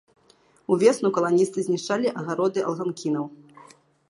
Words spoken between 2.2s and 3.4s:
агароды алганкінаў.